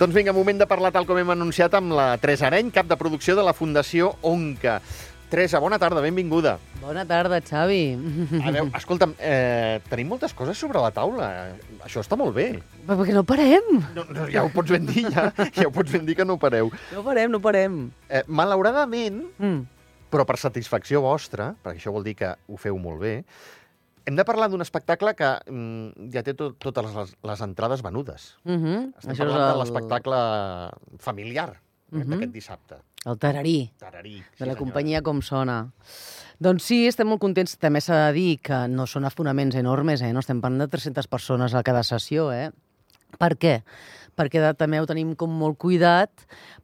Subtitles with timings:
[0.00, 2.96] Doncs vinga, moment de parlar tal com hem anunciat amb la Teresa Areny, cap de
[2.96, 4.78] producció de la Fundació Onca.
[5.30, 6.56] Teresa, bona tarda, benvinguda.
[6.80, 7.82] Bona tarda, Xavi.
[8.40, 11.28] A veure, escolta'm, eh, tenim moltes coses sobre la taula.
[11.84, 12.48] Això està molt bé.
[12.88, 13.68] Però perquè no parem.
[13.94, 15.28] No, no, ja ho pots ben dir, ja.
[15.54, 16.72] Ja ho pots ben dir que no pareu.
[16.96, 17.78] No parem, no parem.
[18.08, 19.60] Eh, malauradament, Mm.
[20.10, 23.20] però per satisfacció vostra, perquè això vol dir que ho feu molt bé,
[24.06, 28.36] hem de parlar d'un espectacle que mm, ja té tot, totes les, les entrades venudes.
[28.44, 28.92] Uh -huh.
[28.98, 30.16] Estem Això parlant de l'espectacle
[30.98, 31.50] familiar
[31.92, 32.10] uh Mhm.
[32.10, 32.76] d'aquest dissabte.
[33.04, 34.18] El tararí, Tararí.
[34.18, 34.58] sí, de la senyora.
[34.58, 35.72] companyia Com Sona.
[36.38, 37.56] Doncs sí, estem molt contents.
[37.58, 40.12] També s'ha de dir que no són afonaments enormes, eh?
[40.12, 42.50] No estem parlant de 300 persones a cada sessió, eh?
[43.18, 43.62] Per què?
[44.16, 46.10] Perquè de, també ho tenim com molt cuidat,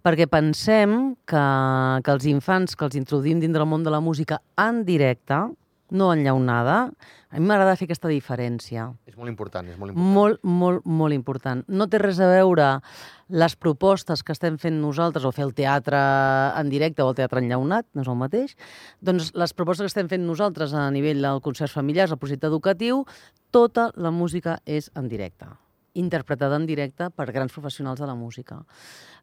[0.05, 4.41] perquè pensem que, que els infants que els introduïm dintre el món de la música
[4.57, 5.35] en directe,
[5.91, 6.91] no enllaunada,
[7.31, 8.87] a mi m'agrada fer aquesta diferència.
[9.07, 10.15] És molt important, és molt important.
[10.17, 11.65] Molt, molt, molt important.
[11.69, 12.69] No té res a veure
[13.29, 16.01] les propostes que estem fent nosaltres, o fer el teatre
[16.57, 18.57] en directe o el teatre enllaunat, no és el mateix,
[19.03, 23.05] doncs les propostes que estem fent nosaltres a nivell del concerts familiars, el projecte educatiu,
[23.51, 25.51] tota la música és en directe
[25.97, 28.63] interpretada en directe per grans professionals de la música.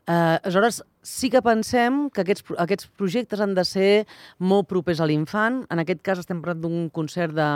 [0.06, 3.92] Eh, aleshores, sí que pensem que aquests, aquests projectes han de ser
[4.40, 5.64] molt propers a l'infant.
[5.72, 7.50] En aquest cas estem parlant d'un concert de,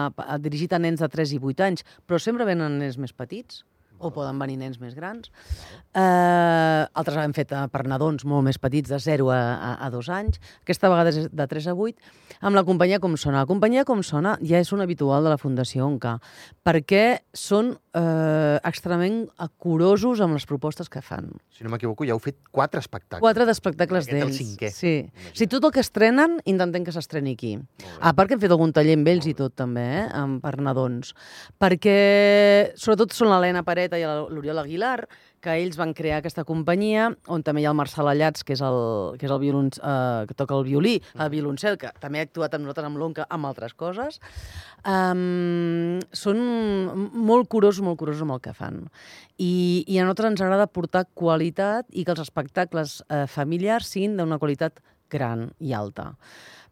[0.44, 3.66] dirigit a nens de 3 i 8 anys, però sempre venen nens més petits
[4.00, 5.32] o poden venir nens més grans.
[5.98, 10.10] Eh, altres han fet per nadons molt més petits, de 0 a, a, a 2
[10.14, 10.40] anys.
[10.64, 12.12] Aquesta vegada és de 3 a 8,
[12.46, 13.42] amb la companyia Com Sona.
[13.44, 16.18] La companyia Com Sona ja és un habitual de la Fundació Onca,
[16.68, 19.26] perquè són eh, extremadament
[19.58, 21.32] curosos amb les propostes que fan.
[21.54, 23.24] Si no m'equivoco, ja heu fet quatre espectacles.
[23.24, 24.38] Quatre d'espectacles Aquest el d'ells.
[24.42, 24.94] cinquè, Sí.
[25.32, 27.56] O sigui, tot el que estrenen, intentem que s'estreni aquí.
[28.02, 30.06] A part que hem fet algun taller amb ells i tot, també, eh?
[30.14, 31.16] amb, per nadons.
[31.58, 31.98] Perquè,
[32.78, 35.08] sobretot, són l'Helena Pareta i l'Oriol Aguilar,
[35.42, 38.64] que ells van crear aquesta companyia, on també hi ha el Marcel Allats, que és
[38.66, 38.80] el,
[39.20, 42.58] que és el violon, eh, que toca el violí, el violoncel, que també ha actuat
[42.58, 44.20] amb nosaltres amb l'Onca, amb altres coses.
[44.88, 46.42] Um, són
[47.14, 48.84] molt curosos, molt curosos amb el que fan.
[49.38, 54.18] I, I a nosaltres ens agrada portar qualitat i que els espectacles eh, familiars siguin
[54.20, 54.82] d'una qualitat
[55.12, 56.12] gran i alta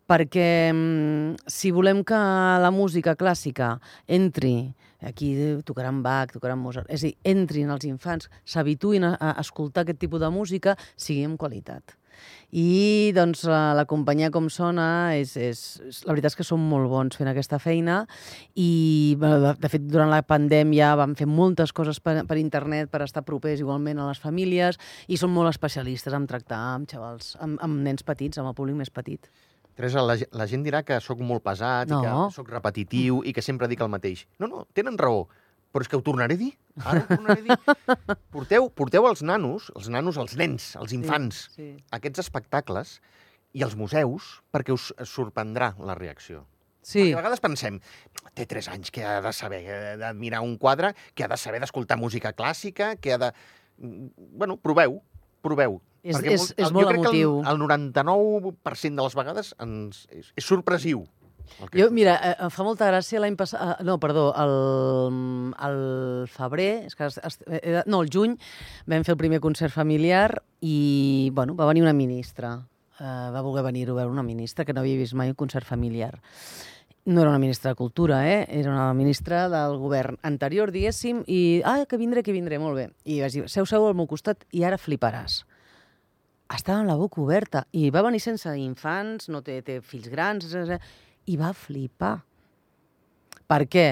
[0.06, 2.18] perquè mm, si volem que
[2.62, 5.34] la música clàssica entri, aquí
[5.68, 10.02] tocaran Bach, tocaran Mozart, és a dir, entrin els infants, s'habituïn a, a escoltar aquest
[10.02, 11.96] tipus de música, sigui amb qualitat.
[12.56, 16.62] I doncs la, la companyia com sona, és, és, és, la veritat és que són
[16.64, 17.98] molt bons fent aquesta feina
[18.56, 23.04] i de, de fet durant la pandèmia vam fer moltes coses per, per internet per
[23.04, 27.60] estar propers igualment a les famílies i són molt especialistes en tractar amb xavals, amb,
[27.66, 29.28] amb nens petits, amb el públic més petit.
[29.76, 32.00] Teresa, la, la gent dirà que sóc molt pesat No.
[32.00, 34.26] i que sóc repetitiu i que sempre dic el mateix.
[34.40, 35.26] No, no, tenen raó,
[35.76, 36.54] però és que ho tornaré a dir.
[36.80, 37.76] Ara ho tornaré a dir.
[38.36, 41.74] Porteu, porteu els nanos, els nanos, els nens, els infants, Sí.
[41.92, 43.00] a aquests espectacles
[43.56, 46.46] i als museus perquè us sorprendrà la reacció.
[46.86, 47.80] Sí, Perquè a vegades pensem,
[48.38, 51.38] té 3 anys, que ha de saber eh, de mirar un quadre, que ha de
[51.42, 53.32] saber d'escoltar música clàssica, que ha de...
[53.82, 55.00] Mm, Bueno, proveu,
[55.42, 55.80] proveu.
[56.06, 57.32] És- Perquè és- molt- és jo molt crec que emotiu.
[57.42, 61.08] El, el 99% de les vegades ens, és, és sorpresiu.
[61.72, 63.80] que Jo, mira, eh, em fa molta gràcia l'any passat...
[63.80, 68.36] eh, No, perdó, el, el febrer, és que es, es, eh, no, el juny,
[68.90, 72.68] vam fer el primer concert familiar i, bueno, va venir una ministra.
[73.00, 75.66] Eh, va voler venir a veure una ministra que no havia vist mai un concert
[75.68, 76.20] familiar.
[77.06, 78.48] No era una ministra de Cultura, eh?
[78.50, 81.62] Era una ministra del govern anterior, diguéssim, i...
[81.64, 82.88] Ah, que vindré, que vindré, molt bé.
[83.06, 85.44] I vaig dir, seu, seu al meu costat i ara fliparàs
[86.54, 90.46] estava amb la boca oberta i va venir sense infants, no té, té fills grans,
[91.26, 92.20] i va flipar.
[93.46, 93.88] Per què?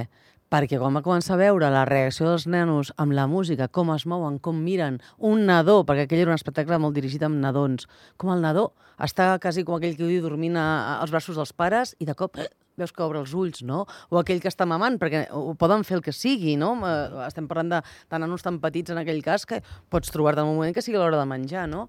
[0.53, 4.05] Perquè quan va començar a veure la reacció dels nenos amb la música, com es
[4.05, 7.87] mouen, com miren, un nadó, perquè aquell era un espectacle molt dirigit amb nadons,
[8.21, 8.69] com el nadó
[9.01, 12.47] està quasi com aquell que diu dormint als braços dels pares i de cop eh,
[12.77, 13.83] veus que obre els ulls, no?
[14.13, 16.75] O aquell que està mamant, perquè ho poden fer el que sigui, no?
[16.85, 19.61] Eh, Estem parlant de, de nanos tan petits en aquell cas que
[19.93, 21.87] pots trobar-te en un moment que sigui l'hora de menjar, no?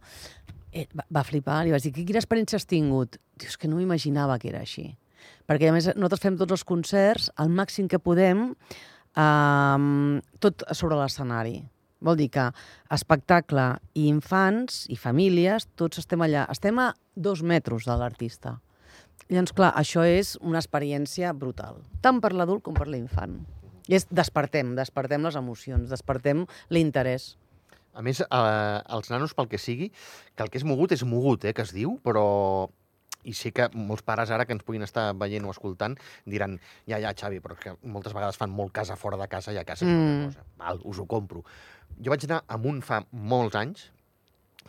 [0.74, 3.20] Eh, va, va flipar, li vaig dir, quina experiència has tingut?
[3.38, 4.88] Dius que no m'imaginava que era així.
[5.46, 8.48] Perquè, a més, nosaltres fem tots els concerts al màxim que podem,
[9.14, 11.60] um, tot sobre l'escenari.
[12.04, 12.48] Vol dir que
[12.92, 16.44] espectacle i infants i famílies, tots estem allà.
[16.52, 18.58] Estem a dos metres de l'artista.
[19.30, 23.38] Llavors, clar, això és una experiència brutal, tant per l'adult com per l'infant.
[23.88, 27.34] I és despertem, despertem les emocions, despertem l'interès.
[27.94, 29.90] A més, eh, els nanos, pel que sigui,
[30.34, 32.68] que el que és mogut és mogut, eh, que es diu, però
[33.24, 35.94] i sé que molts pares ara que ens puguin estar veient o escoltant
[36.26, 39.52] diran, ja, ja, Xavi, però és que moltes vegades fan molt casa fora de casa
[39.54, 40.26] i a casa és una Mm.
[40.26, 40.44] cosa.
[40.58, 41.42] Val, us ho compro.
[42.02, 43.90] Jo vaig anar amb un fa molts anys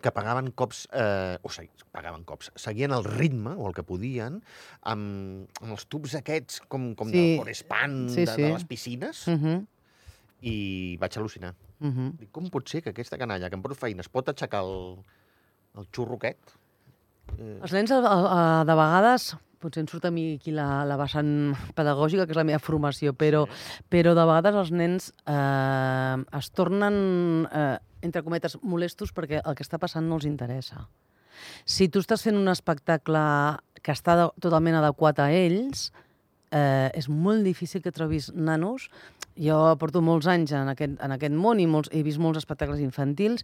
[0.01, 4.41] que pagaven cops, eh, o sigui, pagaven cops, seguien el ritme, o el que podien,
[4.83, 7.13] amb, amb els tubs aquests, com, com Sí.
[7.13, 8.41] de Forespan, Sí, de, sí.
[8.41, 9.65] de les piscines, Uh -huh.
[10.41, 11.53] i vaig al·lucinar.
[11.85, 12.11] Uh -huh.
[12.19, 14.97] Dic, com pot ser que aquesta canalla que em porta feina es pot aixecar el,
[15.77, 16.55] el xurro aquest?
[17.37, 20.85] Eh, Els nens, a, a, a, de vegades, potser em surt a mi aquí la,
[20.85, 23.83] la vessant pedagògica, que és la meva formació, però, sí.
[23.89, 29.65] però de vegades els nens eh, es tornen, eh, entre cometes, molestos perquè el que
[29.65, 30.87] està passant no els interessa.
[31.65, 33.21] Si tu estàs fent un espectacle
[33.81, 35.91] que està de, totalment adequat a ells,
[36.55, 38.89] eh, és molt difícil que trobis nanos.
[39.35, 42.79] Jo porto molts anys en aquest, en aquest món i molts, he vist molts espectacles
[42.79, 43.43] infantils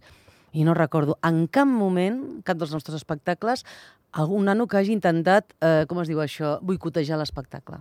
[0.52, 3.64] i no recordo en cap moment, cap dels nostres espectacles,
[4.12, 7.80] algun nano que hagi intentat, eh, com es diu això, boicotejar l'espectacle.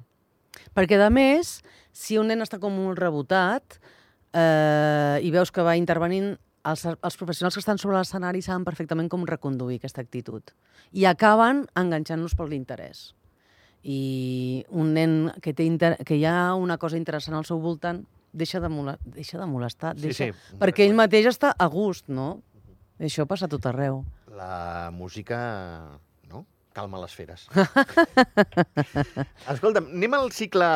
[0.76, 1.60] Perquè, a més,
[1.92, 3.80] si un nen està com molt rebotat
[4.34, 9.10] eh, i veus que va intervenint, els, els professionals que estan sobre l'escenari saben perfectament
[9.10, 10.54] com reconduir aquesta actitud.
[10.92, 13.12] I acaben enganxant-nos per l'interès.
[13.84, 15.96] I un nen que, té inter...
[16.06, 18.98] que hi ha una cosa interessant al seu voltant deixa de, mola...
[19.04, 19.96] deixa de molestar.
[19.98, 20.30] Sí, Deixa...
[20.32, 20.58] sí.
[20.62, 22.42] Perquè ell mateix està a gust, no?
[23.02, 24.04] Això passa a tot arreu.
[24.38, 25.40] La música,
[26.30, 26.46] no?
[26.78, 27.48] Calma les feres.
[29.54, 30.70] Escolta'm, anem al cicle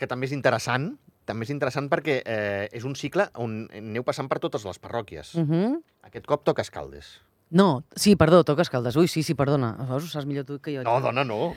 [0.00, 0.94] que també és interessant,
[1.28, 5.34] també és interessant perquè eh, és un cicle on aneu passant per totes les parròquies.
[5.36, 5.72] Uh -huh.
[6.08, 7.20] Aquest cop toca Escaldes.
[7.50, 8.96] No, sí, perdó, toca Escaldes.
[9.00, 9.70] Ui, sí, sí, perdona.
[9.88, 10.82] Veus, ho saps millor tu que jo.
[10.84, 11.54] No, dona, no.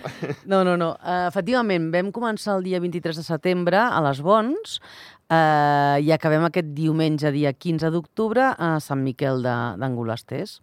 [0.48, 0.94] No, no, no.
[1.04, 6.48] Uh, efectivament, vam començar el dia 23 de setembre a les Bons uh, i acabem
[6.48, 10.62] aquest diumenge, dia 15 d'octubre, a Sant Miquel d'Angolasters.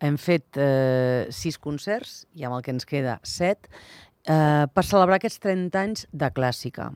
[0.00, 3.68] Hem fet uh, sis concerts, i amb el que ens queda set,
[4.24, 6.88] uh, per celebrar aquests 30 anys de clàssica.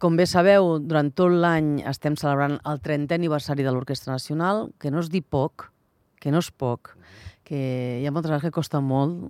[0.00, 4.90] Com bé sabeu, durant tot l'any estem celebrant el 30è aniversari de l'Orquestra Nacional, que
[4.90, 5.68] no és dir poc,
[6.24, 6.94] que no és poc,
[7.44, 7.60] que
[8.00, 9.28] hi ha moltes vegades que costa molt,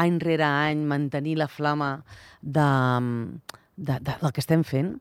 [0.00, 1.98] any rere any, mantenir la flama
[2.40, 2.66] de,
[3.76, 4.94] de, de, del que estem fent.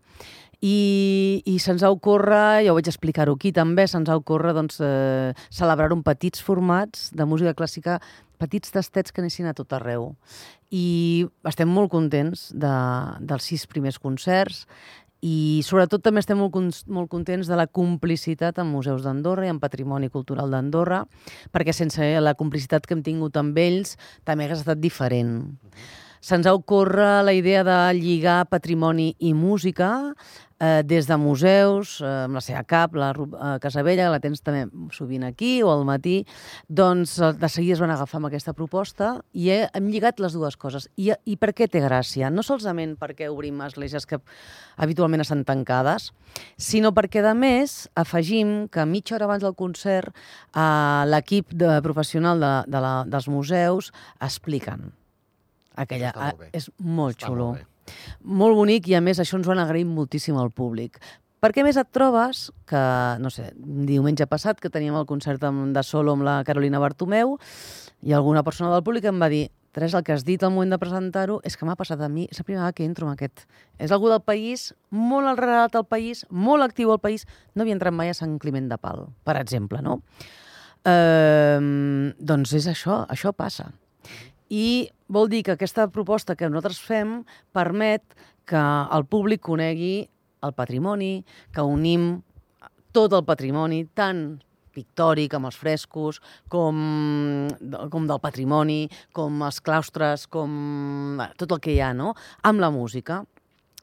[0.60, 4.82] I, i se'ns ha ocórrer, ja ho vaig explicar-ho aquí també, se'ns ha ocórrer doncs,
[4.84, 8.02] eh, celebrar un petits formats de música clàssica,
[8.40, 10.12] petits tastets que anessin a tot arreu.
[10.76, 12.74] I estem molt contents de,
[13.24, 14.66] dels sis primers concerts
[15.26, 16.56] i sobretot també estem molt,
[16.88, 21.04] molt contents de la complicitat amb museus d'Andorra i amb patrimoni cultural d'Andorra,
[21.52, 25.50] perquè sense la complicitat que hem tingut amb ells també hagués estat diferent.
[26.20, 30.14] Se'ns ha ocórrer la idea de lligar patrimoni i música
[30.60, 34.20] eh, des de museus, eh, amb la seva cap, la eh, Casa Vella, que la
[34.20, 34.66] tens també
[34.96, 36.26] sovint aquí o al matí,
[36.68, 40.34] doncs eh, de seguida es van agafar amb aquesta proposta i he, hem lligat les
[40.36, 40.90] dues coses.
[40.98, 42.30] I, I per què té gràcia?
[42.30, 44.20] No solament perquè obrim esglésies que
[44.78, 46.12] habitualment estan tancades,
[46.58, 52.40] sinó perquè, a més, afegim que mitja hora abans del concert eh, l'equip de professional
[52.40, 54.92] de, de la, dels museus expliquen.
[55.80, 56.48] Aquella, Està molt bé.
[56.52, 57.46] eh, és molt Està xulo.
[57.54, 57.66] molt bé.
[58.24, 61.00] Molt bonic i, a més, això ens ho han agraït moltíssim al públic.
[61.40, 62.82] Perquè a més et trobes que,
[63.24, 67.38] no sé, diumenge passat que teníem el concert de solo amb la Carolina Bartomeu
[68.04, 70.74] i alguna persona del públic em va dir Teresa, el que has dit al moment
[70.74, 73.14] de presentar-ho és que m'ha passat a mi, és la primera vegada que entro en
[73.14, 73.46] aquest.
[73.78, 77.94] És algú del país, molt arrelat al país, molt actiu al país, no havia entrat
[77.94, 80.00] mai a Sant Climent de Pal, per exemple, no?
[80.90, 81.60] Eh,
[82.18, 83.70] doncs és això, això passa.
[84.50, 87.24] I vol dir que aquesta proposta que nosaltres fem
[87.56, 88.04] permet
[88.50, 88.62] que
[88.96, 90.08] el públic conegui
[90.46, 92.22] el patrimoni, que unim
[92.96, 94.40] tot el patrimoni, tant
[94.74, 96.80] pictòric, amb els frescos, com,
[97.92, 102.14] com del patrimoni, com els claustres, com tot el que hi ha, no?,
[102.48, 103.24] amb la música.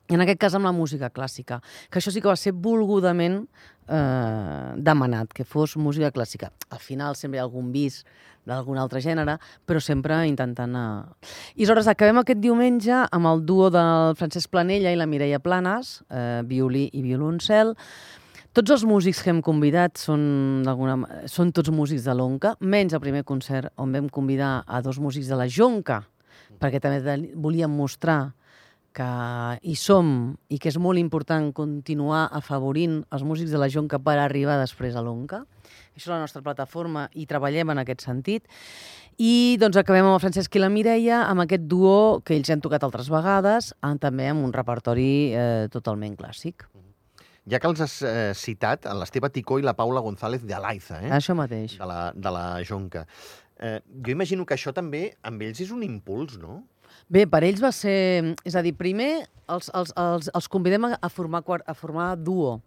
[0.08, 1.58] En aquest cas amb la música clàssica,
[1.90, 3.40] que això sí que va ser volgudament
[3.88, 6.52] eh, demanat, que fos música clàssica.
[6.70, 8.04] Al final sempre hi ha algun vis
[8.46, 10.76] d'algun altre gènere, però sempre intentant...
[10.78, 11.32] Eh...
[11.56, 15.96] I aleshores acabem aquest diumenge amb el duo del Francesc Planella i la Mireia Planes,
[16.06, 17.75] eh, violí i violoncel.
[18.56, 20.62] Tots els músics que hem convidat són,
[21.28, 25.28] són tots músics de l'Onca, menys el primer concert on vam convidar a dos músics
[25.28, 26.04] de la Jonca,
[26.62, 28.30] perquè també volíem mostrar
[28.97, 29.09] que
[29.61, 30.09] hi som
[30.49, 34.97] i que és molt important continuar afavorint els músics de la Jonca per arribar després
[34.97, 35.43] a l'Onca.
[35.97, 38.49] Això és la nostra plataforma i treballem en aquest sentit.
[39.17, 42.65] I doncs acabem amb el Francesc i la Mireia, amb aquest duo que ells han
[42.65, 46.67] tocat altres vegades, amb, també amb un repertori eh, totalment clàssic.
[47.47, 51.12] Ja que els has eh, citat, l'Esteve Ticó i la Paula González de Alaiza, eh?
[51.15, 51.79] Això mateix.
[51.79, 53.07] de la, de la Jonca.
[53.57, 56.65] Eh, jo imagino que això també amb ells és un impuls, no?
[57.08, 58.34] Bé, per ells va ser...
[58.44, 62.60] És a dir, primer els, els, els, els convidem a, formar, a formar duo.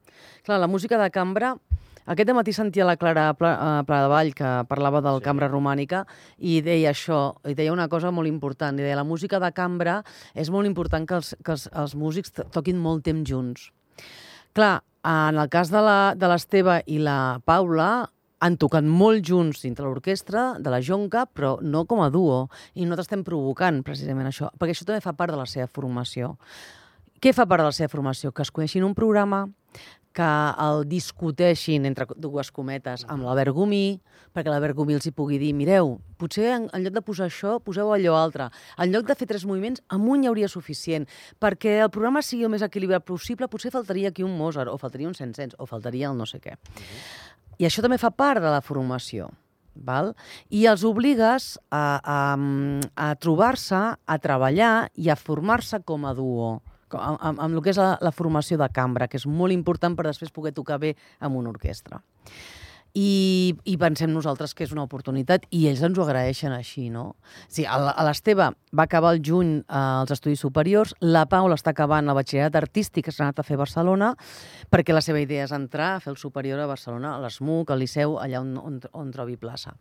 [0.48, 1.56] Clar, la música de cambra...
[2.10, 5.26] Aquest matí sentia la Clara Pla, eh, Pladevall, que parlava del Sí.
[5.28, 6.00] cambra romànica,
[6.42, 10.00] i deia això, i deia una cosa molt important, i deia la música de cambra
[10.34, 13.68] és molt important que els, que els, els músics to- toquin molt temps junts.
[14.58, 19.64] Clar, en el cas de la- de l'Esteve i la Paula, han tocat molt junts
[19.66, 22.48] dintre l'orquestra de la Jonca, però no com a duo.
[22.76, 26.38] I nosaltres estem provocant precisament això, perquè això també fa part de la seva formació.
[27.20, 28.32] Què fa part de la seva formació?
[28.32, 29.46] Que es coneixin un programa,
[30.16, 30.30] que
[30.66, 34.00] el discuteixin, entre dues cometes, amb l'Albert Gomí,
[34.34, 37.58] perquè l'Albert Gomí els hi pugui dir, mireu, potser en, en lloc de posar això,
[37.64, 38.50] poseu allò altre.
[38.82, 41.06] En lloc de fer tres moviments, amb un hi hauria suficient.
[41.40, 45.12] Perquè el programa sigui el més equilibrat possible, potser faltaria aquí un Mozart, o faltaria
[45.12, 46.58] un Saint-Saëns, o faltaria el no sé què.
[47.60, 49.30] I això també fa part de la formació.
[49.80, 50.14] Val?
[50.52, 52.20] I els obligues a, a,
[52.96, 56.58] a trobar-se, a treballar i a formar-se com a duo,
[56.92, 59.96] amb, amb, amb el que és la, la formació de cambra, que és molt important
[59.96, 62.02] per després poder tocar bé amb una orquestra.
[62.98, 67.20] I, i pensem nosaltres que és una oportunitat i ells ens ho agraeixen així, no?
[67.48, 72.10] Sí, a l'Esteve va acabar el juny eh, els estudis superiors, la Paula està acabant
[72.10, 74.14] el batxillerat artístic que s'ha anat a fer a Barcelona,
[74.74, 77.84] perquè la seva idea és entrar a fer el superior a Barcelona, a l'ESMUC, al
[77.84, 79.76] Liceu, allà on, on, on trobi plaça.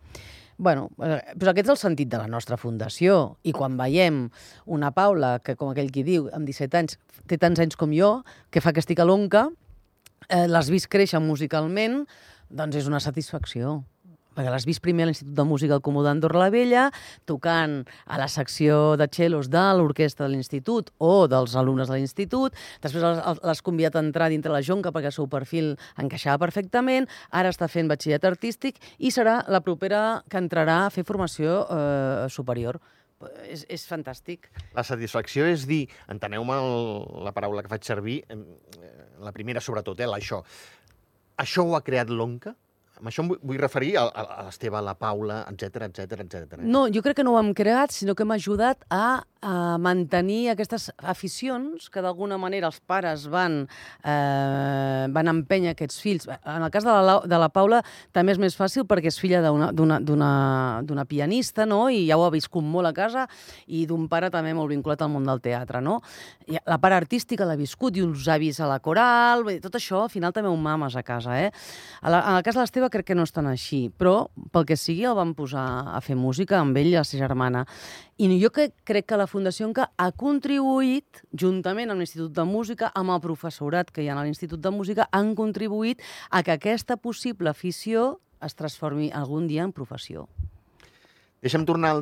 [0.58, 3.38] bueno, eh, doncs aquest és el sentit de la nostra fundació.
[3.46, 4.24] I quan veiem
[4.66, 6.98] una Paula, que com aquell qui diu, amb 17 anys,
[7.30, 9.46] té tants anys com jo, que fa que estic a l'onca,
[10.28, 12.02] eh, l'has vist créixer musicalment,
[12.50, 13.82] doncs és una satisfacció
[14.38, 16.84] perquè l'has vist primer a l'Institut de Música al Comú d'Andorra la Vella,
[17.26, 22.54] tocant a la secció de cellos de l'orquestra de l'Institut o dels alumnes de l'Institut,
[22.80, 27.50] després l'has- convidat a entrar dintre la jonca perquè el seu perfil encaixava perfectament, ara
[27.50, 32.78] està fent batxillerat artístic i serà la propera que entrarà a fer formació eh, superior.
[33.50, 34.46] És, és fantàstic.
[34.78, 36.54] La satisfacció és dir, enteneu-me
[37.26, 38.38] la paraula que faig servir, eh,
[39.18, 40.44] la primera sobretot, eh, l'això.
[41.44, 42.54] Això ho ha creat l'ONCA?
[42.98, 46.58] Amb això em vull, referir a, a, l'Esteve, a la Paula, etc etc etc.
[46.62, 50.50] No, jo crec que no ho hem creat, sinó que hem ajudat a, a mantenir
[50.50, 53.60] aquestes aficions que d'alguna manera els pares van,
[54.02, 56.26] eh, van empènyer aquests fills.
[56.42, 59.42] En el cas de la, de la Paula també és més fàcil perquè és filla
[59.46, 63.26] d'una- pianista, no?, i ja ho ha viscut molt a casa,
[63.66, 66.00] i d'un pare també molt vinculat al món del teatre, no?
[66.48, 70.12] I la part artística l'ha viscut, i els avis a la coral, tot això al
[70.12, 71.50] final també ho mames a casa, eh?
[72.02, 75.04] En el cas de l'Esteve crec que no és tan així, però pel que sigui
[75.08, 75.64] el van posar
[75.94, 77.64] a fer música amb ell i la seva germana.
[78.18, 82.90] I jo que, crec que la Fundació Enca ha contribuït, juntament amb l'Institut de Música,
[82.94, 86.96] amb el professorat que hi ha a l'Institut de Música, han contribuït a que aquesta
[86.96, 90.28] possible afició es transformi algun dia en professió.
[91.38, 92.00] Deixa'm tornar al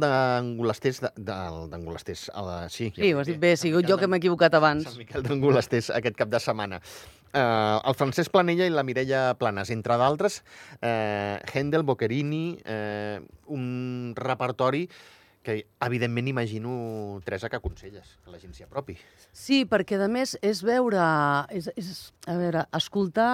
[2.33, 4.63] a la- Sí, Sí, ho has dit bé, he sigut jo que m'he equivocat Sant
[4.63, 4.97] abans.
[4.97, 6.81] Miquel d'Angolasters aquest cap de setmana.
[7.35, 10.41] Uh, el Francesc Planella i la Mireia Planes, entre d'altres,
[10.79, 13.21] uh, Händel, Boccherini, uh,
[13.53, 14.87] un repertori
[15.47, 18.97] que, evidentment, imagino, Teresa, que aconselles, que la gent s'hi apropi.
[19.31, 21.05] Sí, perquè a més és veure,
[21.55, 21.91] és, és,
[22.27, 23.29] a veure, escoltar...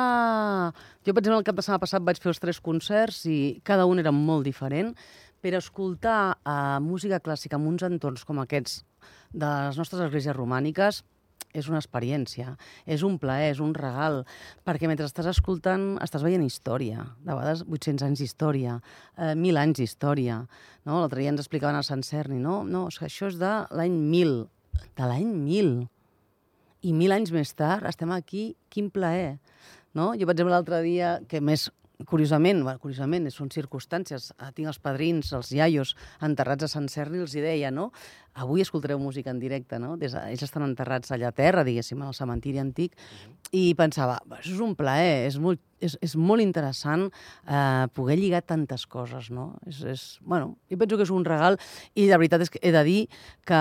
[1.01, 3.87] Jo, per exemple, el cap de setmana passat vaig fer els tres concerts i cada
[3.89, 4.93] un era molt diferent,
[5.41, 8.83] però escoltar uh, música clàssica en uns entorns com aquests
[9.33, 11.01] de les nostres esglésies romàniques
[11.53, 12.57] és una experiència,
[12.87, 14.23] és un plaer, és un regal,
[14.67, 18.79] perquè mentre estàs escoltant estàs veient història, de vegades 800 anys d'història,
[19.17, 20.43] eh, 1.000 anys d'història.
[20.85, 21.01] No?
[21.01, 22.63] L'altre dia ens explicaven a Sant Cerni, no?
[22.65, 24.39] No, és que això és de l'any 1000,
[24.99, 25.75] de l'any 1000.
[26.83, 29.37] I mil anys més tard estem aquí, quin plaer.
[29.95, 30.13] No?
[30.19, 31.69] Jo, per exemple, l'altre dia, que més
[32.09, 35.95] curiosament, bueno, curiosament, són circumstàncies, tinc els padrins, els iaios,
[36.25, 37.91] enterrats a Sant Cerni, els hi deia, no?
[38.35, 39.99] Avui escoltareu música en directe, no?
[40.01, 42.97] Des de, ells estan enterrats allà a terra, diguéssim, al cementiri antic,
[43.53, 47.11] i pensava, "Va, això és un plaer, és molt, és, és molt interessant
[47.47, 49.59] eh, poder lligar tantes coses, no?
[49.67, 51.59] És, és, bueno, jo penso que és un regal
[51.95, 53.09] i la veritat és que he de dir
[53.45, 53.61] que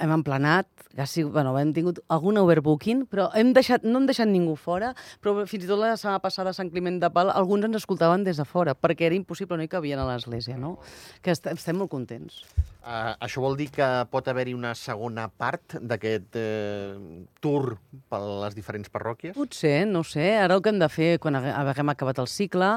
[0.00, 4.28] hem emplenat, que sigut, bueno, hem tingut algun overbooking, però hem deixat, no hem deixat
[4.28, 7.64] ningú fora, però fins i tot la setmana passada a Sant Climent de Pal alguns
[7.64, 10.78] ens escoltaven des de fora, perquè era impossible, no hi cabien a l'església, no?
[11.20, 12.44] Que est estem molt contents.
[12.82, 16.96] Uh, això vol dir que pot haver-hi una segona part d'aquest uh,
[17.38, 17.76] tour
[18.10, 19.36] per les diferents parròquies?
[19.36, 20.32] Potser, no sé.
[20.42, 22.72] Ara el que hem de fer, quan hague- haguem acabat el cicle,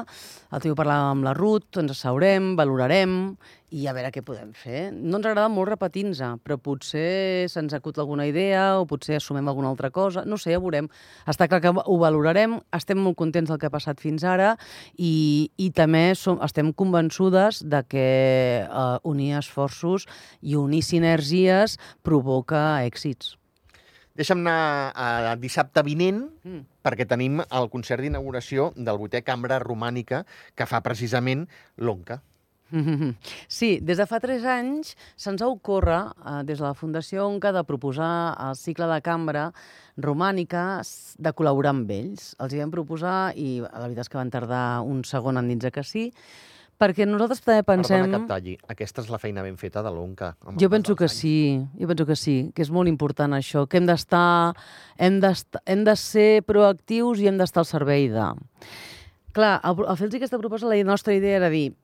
[0.54, 3.16] el tio parlar amb la Ruth, ens asseurem, valorarem
[3.74, 4.92] i a veure què podem fer.
[4.94, 9.68] No ens agrada molt repetir-nos, però potser se'ns acut alguna idea o potser assumem alguna
[9.72, 10.22] altra cosa.
[10.24, 10.86] No sé, ja veurem.
[11.26, 14.52] Està clar que ho valorarem, estem molt contents del que ha passat fins ara
[14.96, 18.06] i, i també som, estem convençudes de que
[18.66, 20.06] eh, unir esforços
[20.42, 23.34] i unir sinergies provoca èxits.
[24.16, 26.62] Deixa'm anar a dissabte vinent, Mm.
[26.86, 30.22] perquè tenim el concert d'inauguració del vuitè Cambra Romànica
[30.54, 32.22] que fa precisament l'ONCA.
[33.48, 37.52] Sí, des de fa tres anys se'ns ha ocórrer, eh, des de la Fundació ONCA,
[37.54, 39.50] de proposar el cicle de cambra
[39.96, 40.82] romànica
[41.18, 42.34] de col·laborar amb ells.
[42.42, 45.72] Els hi vam proposar i la veritat és que van tardar un segon en dir
[45.72, 46.10] que sí,
[46.76, 48.04] perquè nosaltres també pensem...
[48.04, 48.56] Perdona que et talli.
[48.68, 50.34] Aquesta és la feina ben feta de l'ONCA.
[50.60, 51.16] Jo penso que anys.
[51.16, 51.36] sí,
[51.80, 54.52] jo penso que sí, que és molt important això, que hem d'estar,
[54.98, 55.20] hem,
[55.64, 58.28] hem de ser proactius i hem d'estar al servei de...
[59.36, 61.74] Clar, al, al fer-los aquesta proposta, la nostra idea era dir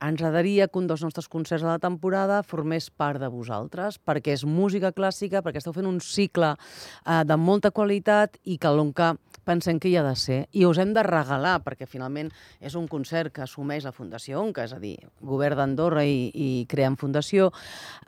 [0.00, 4.34] ens agradaria que un dels nostres concerts a la temporada formés part de vosaltres, perquè
[4.36, 9.14] és música clàssica, perquè esteu fent un cicle eh, de molta qualitat i que l'ONCA
[9.46, 10.40] pensem que hi ha de ser.
[10.52, 14.66] I us hem de regalar, perquè finalment és un concert que assumeix la Fundació ONCA,
[14.66, 17.52] és a dir, govern d'Andorra i, i creem fundació,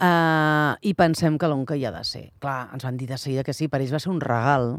[0.01, 2.29] eh, i pensem que l'ONCA hi ha de ser.
[2.43, 4.77] Clar, ens van dir de seguida que sí, per ells va ser un regal,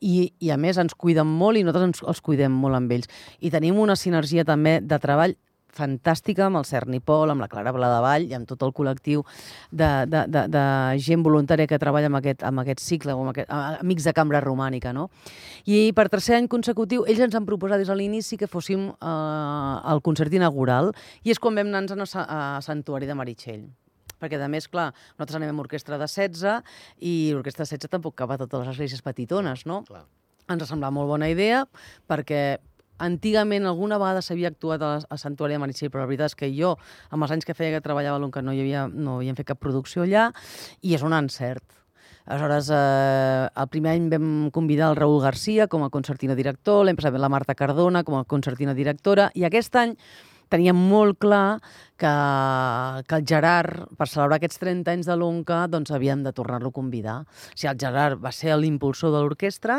[0.00, 3.10] i, i a més ens cuiden molt i nosaltres ens, els cuidem molt amb ells.
[3.40, 5.36] I tenim una sinergia també de treball
[5.76, 9.22] fantàstica amb el Cerny Pol, amb la Clara Bladavall i amb tot el col·lectiu
[9.70, 10.64] de, de, de, de
[11.04, 14.40] gent voluntària que treballa amb aquest, amb aquest cicle, amb aquest, a- Amics de Cambra
[14.44, 15.08] Romànica, no?
[15.68, 19.90] I per tercer any consecutiu, ells ens han proposat des de l'inici que fóssim eh,
[19.92, 20.92] el concert inaugural
[21.24, 23.66] i és quan vam anar a, a Santuari de Meritxell
[24.16, 24.86] perquè, a més, clar,
[25.18, 26.62] nosaltres anem amb orquestra de 16
[27.04, 29.82] i l'orquestra de 16 tampoc cap a totes les esglésies petitones, no?
[29.84, 30.06] Clar.
[30.48, 31.66] Ens ha semblat molt bona idea
[32.08, 32.56] perquè
[32.98, 36.50] antigament alguna vegada s'havia actuat a, a Santuari de Meritxell, però la veritat és que
[36.54, 36.74] jo,
[37.10, 39.50] amb els anys que feia que treballava a l'ONCA, no, hi havia, no havíem fet
[39.52, 40.30] cap producció allà,
[40.82, 41.64] i és un encert.
[42.26, 46.98] Aleshores, eh, el primer any vam convidar el Raül Garcia com a concertina director, l'any
[46.98, 49.94] passat la Marta Cardona com a concertina directora, i aquest any
[50.50, 51.60] teníem molt clar
[51.96, 52.12] que,
[53.08, 56.76] que el Gerard, per celebrar aquests 30 anys de l'ONCA, doncs havíem de tornar-lo a
[56.76, 57.18] convidar.
[57.24, 59.78] O sigui, el Gerard va ser l'impulsor de l'orquestra,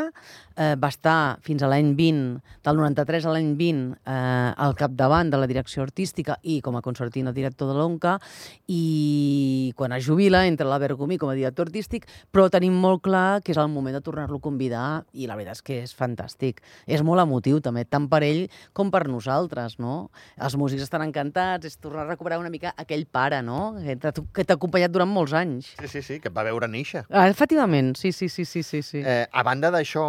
[0.56, 5.30] eh, va estar fins a l'any 20, del 93 a l'any 20, eh, al capdavant
[5.30, 8.18] de la direcció artística i com a concertina director de l'ONCA,
[8.66, 13.04] i quan es jubila entra a la Bergomí com a director artístic, però tenim molt
[13.06, 15.94] clar que és el moment de tornar-lo a convidar i la veritat és que és
[15.96, 16.60] fantàstic.
[16.86, 20.10] És molt emotiu també, tant per ell com per nosaltres, no?
[20.36, 23.76] Els músics estan encantats, és tornar recuperar una mica aquell pare, no?
[23.78, 25.74] Que t'ha acompanyat durant molts anys.
[25.80, 27.04] Sí, sí, sí, que et va veure néixer.
[27.10, 28.82] Ah, efectivament, sí, sí, sí, sí, sí.
[28.82, 29.02] sí.
[29.04, 30.06] Eh, a banda d'això,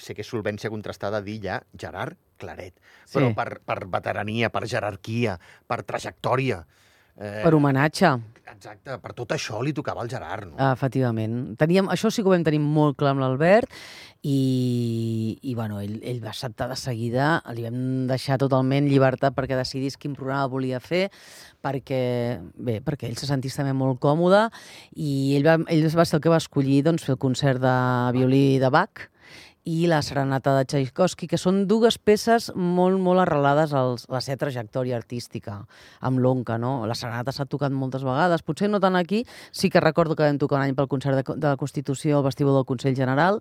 [0.00, 2.74] sé que és solvència contrastada dir ja Gerard Claret,
[3.12, 3.34] però Sí.
[3.36, 6.64] per, per veterania, per jerarquia, per trajectòria...
[7.14, 8.16] Eh, Per homenatge,
[8.54, 10.56] Exacte, per tot això li tocava al Gerard, no?
[10.60, 11.54] ah, efectivament.
[11.60, 13.72] Teníem, això sí que ho vam tenir molt clar amb l'Albert
[14.24, 17.78] i, i bueno, ell, ell va acceptar de seguida, li vam
[18.10, 21.06] deixar totalment llibertat perquè decidís quin programa volia fer,
[21.64, 22.02] perquè,
[22.54, 24.46] bé, perquè ell se sentís també molt còmode
[24.94, 27.76] i ell va, ell va ser el que va escollir doncs, fer el concert de
[28.16, 29.08] violí de Bach
[29.64, 34.42] i la Serenata de Tchaikovsky, que són dues peces molt, molt arrelades a la seva
[34.42, 35.56] trajectòria artística,
[36.04, 36.74] amb l'Onca, no?
[36.88, 39.22] La Serenata s'ha tocat moltes vegades, potser no tant aquí,
[39.52, 42.28] sí que recordo que vam tocar un any pel concert de, de la Constitució al
[42.28, 43.40] vestíbul del Consell General,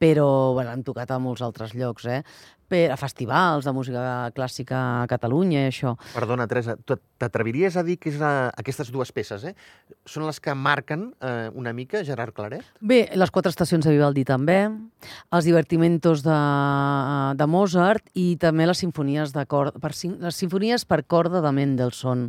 [0.00, 2.22] però bueno, hem tocat a molts altres llocs, eh?
[2.68, 4.00] Per, a festivals de música
[4.36, 5.94] clàssica a Catalunya i això.
[6.12, 9.54] Perdona, Teresa, t'atreviries a dir que és la, aquestes dues peces, eh?
[10.08, 12.66] Són les que marquen eh, una mica Gerard Claret?
[12.80, 14.58] Bé, les quatre estacions de Vivaldi també,
[15.32, 16.36] els divertimentos de,
[17.40, 22.28] de Mozart i també les sinfonies de cor, per, les sinfonies per corda de Mendelssohn.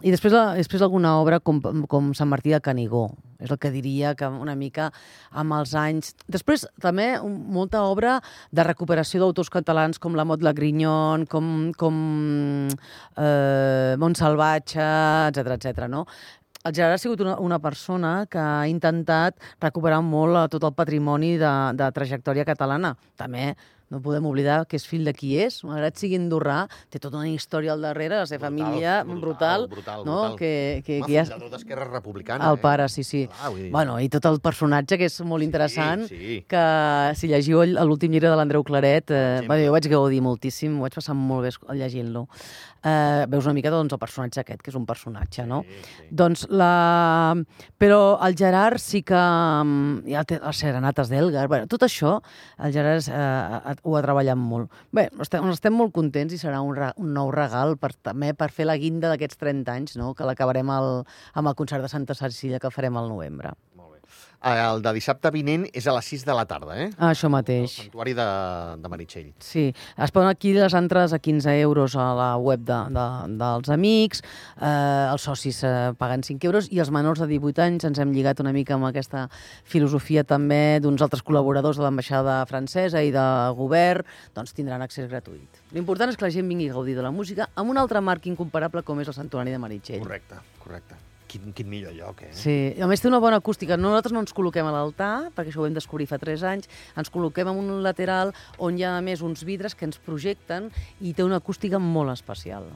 [0.00, 3.10] I després, la, després alguna obra com, com Sant Martí de Canigó.
[3.44, 4.90] És el que diria que una mica
[5.30, 6.14] amb els anys...
[6.30, 8.18] Després també molta obra
[8.50, 11.98] de recuperació d'autors catalans com la Mot la Grignon, com, com
[13.20, 14.88] eh, Montsalvatge,
[15.28, 15.86] etc etc.
[15.92, 16.06] no?
[16.64, 20.72] El Gerard ha sigut una, una persona que ha intentat recuperar molt eh, tot el
[20.72, 22.94] patrimoni de, de trajectòria catalana.
[23.20, 23.50] També
[23.94, 27.30] no podem oblidar que és fill de qui és, malgrat sigui andorrà, té tota una
[27.30, 30.18] història al darrere, la seva família brutal, brutal, no?
[30.34, 30.36] brutal.
[30.40, 31.24] que, que, Home, que ja...
[31.30, 32.50] fundador d'Esquerra Republicana.
[32.50, 32.62] El eh?
[32.64, 33.24] pare, sí, sí.
[33.30, 36.36] Clar, vull dir- Bueno, i tot el personatge, que és molt interessant, Sí, sí.
[36.48, 36.64] que
[37.14, 39.46] si llegiu l'últim llibre de l'Andreu Claret, eh, exemple.
[39.54, 42.26] bueno, jo vaig gaudir moltíssim, ho vaig passar molt bé llegint-lo.
[42.84, 45.62] Eh, veus una mica doncs, el personatge aquest, que és un personatge, no?
[45.64, 46.08] Sí, sí.
[46.10, 47.32] Doncs la...
[47.80, 49.16] Però el Gerard sí que...
[49.16, 52.18] mm, Ja té les serenates d'Elgar, bueno, tot això,
[52.60, 54.72] el Gerard eh, ho ha treballat molt.
[54.96, 58.68] Bé, estem, estem molt contents i serà un, un nou regal per, també per fer
[58.68, 60.14] la guinda d'aquests 30 anys, no?
[60.16, 63.54] que l'acabarem amb el concert de Santa Cecília que farem al novembre.
[64.44, 66.90] El de dissabte vinent és a les 6 de la tarda, eh?
[66.98, 67.78] Ah, Això El mateix.
[67.78, 68.26] santuari de,
[68.82, 69.30] de Meritxell.
[69.40, 73.04] Sí, es poden adquirir les entrades a 15 euros a la web de, de,
[73.40, 74.20] dels amics,
[74.60, 78.12] eh, els socis eh, paguen 5 euros i els menors de 18 anys ens hem
[78.12, 79.30] lligat una mica amb aquesta
[79.64, 83.24] filosofia també d'uns altres col·laboradors de l'ambaixada francesa i de
[83.56, 84.04] govern,
[84.36, 85.64] doncs tindran accés gratuït.
[85.72, 88.28] L'important és que la gent vingui a gaudir de la música amb un altre marc
[88.28, 90.04] incomparable com és el Santuari de Meritxell.
[90.04, 91.00] Correcte, correcte.
[91.34, 92.30] Quin, quin millor lloc, eh?
[92.30, 93.74] Sí, a més té una bona acústica.
[93.80, 97.10] Nosaltres no ens col·loquem a l'altar, perquè això ho vam descobrir fa 3 anys, ens
[97.10, 98.30] col·loquem en un lateral
[98.62, 100.70] on hi ha a més uns vidres que ens projecten
[101.02, 102.70] i té una acústica molt especial.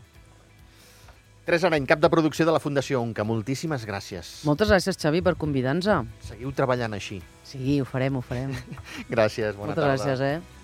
[1.46, 4.34] Teresa Arany, cap de producció de la Fundació Onca, moltíssimes gràcies.
[4.44, 6.10] Moltes gràcies, Xavi, per convidar-nos.
[6.26, 7.22] Seguiu treballant així.
[7.46, 8.50] Sí, ho farem, ho farem.
[9.14, 9.94] Gràcies, bona Moltes tarda.
[9.94, 10.57] gràcies, eh?